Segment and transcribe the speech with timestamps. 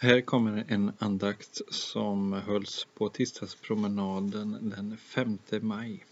[0.00, 6.04] Här kommer en andakt som hölls på tisdagspromenaden den 5 maj.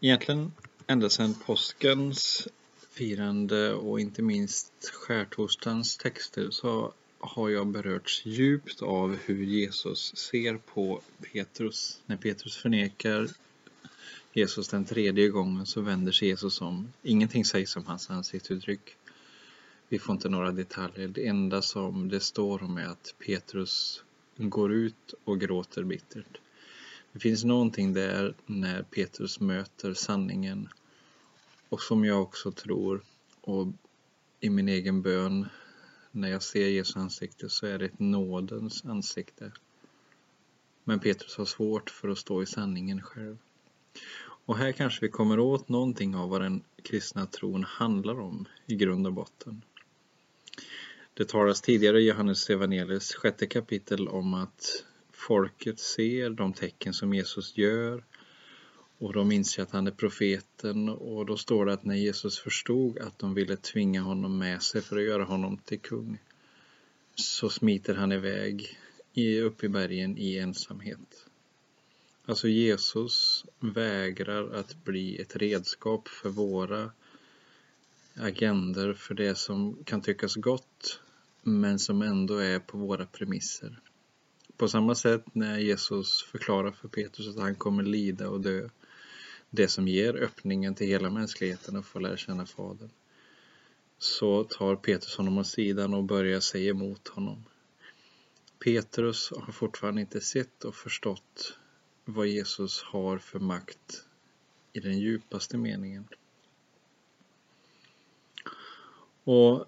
[0.00, 0.52] Egentligen
[0.86, 2.48] ända sedan påskens
[2.90, 10.56] firande och inte minst skärtorsdagens texter så har jag berörts djupt av hur Jesus ser
[10.56, 11.00] på
[11.32, 12.00] Petrus.
[12.06, 13.28] När Petrus förnekar
[14.32, 16.92] Jesus den tredje gången så vänder sig Jesus om.
[17.02, 18.96] Ingenting sägs om hans ansiktsuttryck.
[19.88, 21.08] Vi får inte några detaljer.
[21.08, 24.04] Det enda som det står om är att Petrus
[24.36, 26.40] går ut och gråter bittert.
[27.12, 30.68] Det finns någonting där när Petrus möter sanningen
[31.68, 33.02] och som jag också tror
[33.40, 33.66] och
[34.40, 35.46] i min egen bön
[36.10, 39.52] när jag ser Jesu ansikte så är det ett nådens ansikte.
[40.84, 43.38] Men Petrus har svårt för att stå i sanningen själv.
[44.46, 48.76] Och här kanske vi kommer åt någonting av vad den kristna tron handlar om i
[48.76, 49.62] grund och botten.
[51.16, 57.14] Det talas tidigare i Johannes evangeliets sjätte kapitel om att folket ser de tecken som
[57.14, 58.04] Jesus gör
[58.98, 62.98] och de inser att han är profeten och då står det att när Jesus förstod
[62.98, 66.18] att de ville tvinga honom med sig för att göra honom till kung
[67.14, 68.78] så smiter han iväg
[69.44, 71.26] upp i bergen i ensamhet.
[72.24, 76.90] Alltså Jesus vägrar att bli ett redskap för våra
[78.14, 81.00] agender för det som kan tyckas gott
[81.46, 83.80] men som ändå är på våra premisser.
[84.56, 88.68] På samma sätt när Jesus förklarar för Petrus att han kommer lida och dö,
[89.50, 92.90] det som ger öppningen till hela mänskligheten att få lära känna Fadern,
[93.98, 97.44] så tar Petrus honom åt sidan och börjar säga emot honom.
[98.64, 101.58] Petrus har fortfarande inte sett och förstått
[102.04, 104.04] vad Jesus har för makt
[104.72, 106.08] i den djupaste meningen.
[109.24, 109.66] Och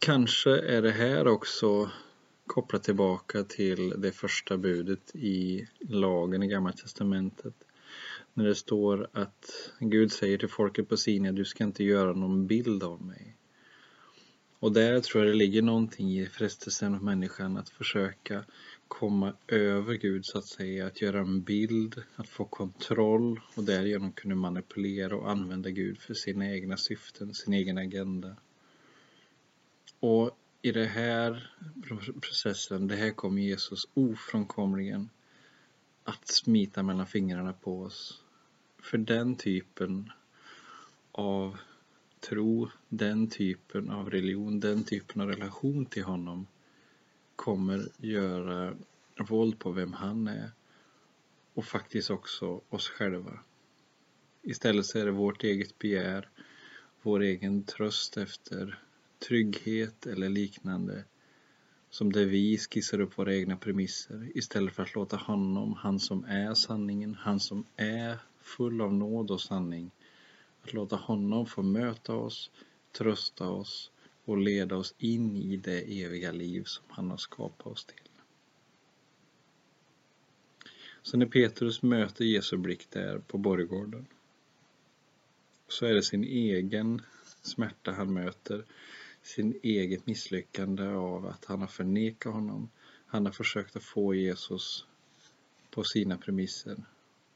[0.00, 1.90] Kanske är det här också
[2.46, 7.54] kopplat tillbaka till det första budet i lagen i Gamla Testamentet.
[8.34, 12.46] När det står att Gud säger till folket på Sinai, du ska inte göra någon
[12.46, 13.36] bild av mig.
[14.58, 18.44] Och där tror jag det ligger någonting i frestelsen av människan att försöka
[18.88, 24.12] komma över Gud så att säga, att göra en bild, att få kontroll och därigenom
[24.12, 28.36] kunna manipulera och använda Gud för sina egna syften, sin egen agenda.
[30.00, 31.50] Och i den här
[32.20, 35.10] processen, det här kommer Jesus ofrånkomligen
[36.04, 38.22] att smita mellan fingrarna på oss.
[38.78, 40.12] För den typen
[41.12, 41.58] av
[42.20, 46.46] tro, den typen av religion, den typen av relation till honom
[47.36, 48.74] kommer göra
[49.28, 50.50] våld på vem han är
[51.54, 53.38] och faktiskt också oss själva.
[54.42, 56.28] Istället så är det vårt eget begär,
[57.02, 58.78] vår egen tröst efter
[59.18, 61.04] trygghet eller liknande
[61.90, 66.24] som där vi skissar upp våra egna premisser istället för att låta honom, han som
[66.24, 69.90] är sanningen, han som är full av nåd och sanning,
[70.62, 72.50] att låta honom få möta oss,
[72.92, 73.90] trösta oss
[74.24, 78.08] och leda oss in i det eviga liv som han har skapat oss till.
[81.02, 84.06] Så när Petrus möter Jesu blick där på borggården
[85.68, 87.02] så är det sin egen
[87.42, 88.64] smärta han möter
[89.28, 92.70] sin eget misslyckande av att han har förnekat honom.
[93.06, 94.86] Han har försökt att få Jesus
[95.70, 96.84] på sina premisser.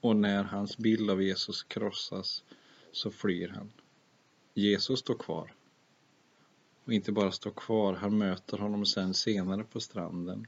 [0.00, 2.44] Och när hans bild av Jesus krossas
[2.92, 3.72] så flyr han.
[4.54, 5.54] Jesus står kvar.
[6.84, 10.46] Och inte bara står kvar, han möter honom sen senare på stranden.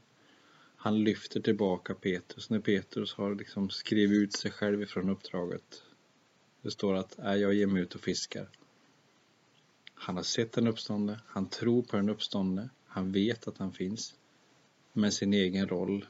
[0.75, 5.83] Han lyfter tillbaka Petrus när Petrus har liksom skrivit ut sig själv ifrån uppdraget.
[6.61, 8.49] Det står att äh, jag ger mig ut och fiskar.
[9.93, 14.15] Han har sett den uppståndne, han tror på den uppståndne, han vet att han finns.
[14.93, 16.05] Men sin egen roll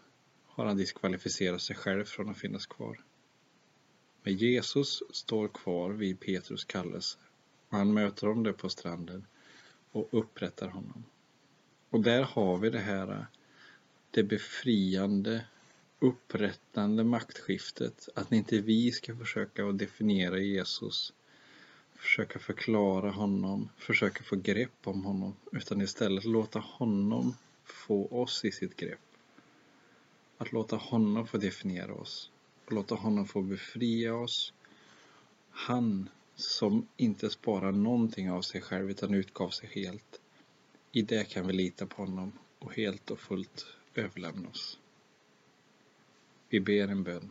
[0.45, 3.03] har han diskvalificerat sig själv från att finnas kvar.
[4.23, 7.17] Men Jesus står kvar vid Petrus kallelse
[7.69, 9.27] och han möter honom där på stranden
[9.91, 11.03] och upprättar honom.
[11.89, 13.25] Och där har vi det här
[14.11, 15.45] det befriande,
[15.99, 18.09] upprättande maktskiftet.
[18.15, 21.13] Att inte vi ska försöka att definiera Jesus
[22.03, 28.51] försöka förklara honom, försöka få grepp om honom, utan istället låta honom få oss i
[28.51, 28.99] sitt grepp.
[30.37, 32.31] Att låta honom få definiera oss,
[32.65, 34.53] och låta honom få befria oss.
[35.49, 40.21] Han som inte sparar någonting av sig själv utan utgav sig helt.
[40.91, 43.65] I det kan vi lita på honom och helt och fullt
[43.95, 44.79] överlämna oss.
[46.49, 47.29] Vi ber en bön.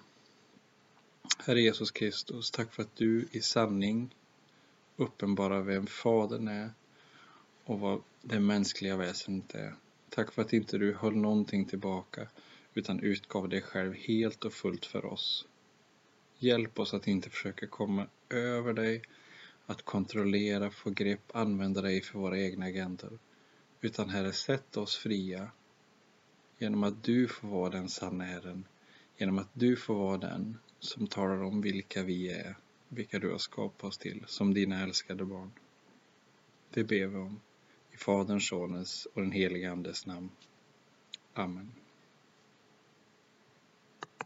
[1.39, 4.15] Herre Jesus Kristus, tack för att du i sanning
[4.97, 6.71] uppenbara vem Fadern är
[7.65, 9.75] och vad det mänskliga väsendet är.
[10.09, 12.29] Tack för att inte du höll någonting tillbaka
[12.75, 15.47] utan utgav dig själv helt och fullt för oss.
[16.39, 19.03] Hjälp oss att inte försöka komma över dig,
[19.67, 23.19] att kontrollera, få grepp, använda dig för våra egna agenter.
[23.81, 25.51] Utan Herre, sätt oss fria
[26.59, 28.65] genom att du får vara den sanna Herren,
[29.17, 32.57] genom att du får vara den som talar om vilka vi är,
[32.95, 35.51] vilka du har skapat oss till, som dina älskade barn.
[36.71, 37.41] Det ber vi om
[37.93, 40.31] i Faderns, Sonens och den helige Andes namn.
[41.35, 41.73] Amen.